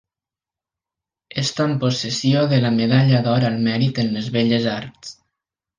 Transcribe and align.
Està 1.41 1.67
en 1.73 1.77
possessió 1.83 2.41
de 2.55 2.61
la 2.65 2.73
Medalla 2.81 3.23
d'Or 3.29 3.49
al 3.53 3.61
Mèrit 3.69 4.05
en 4.05 4.13
les 4.17 4.35
Belles 4.39 4.71
Arts. 4.79 5.19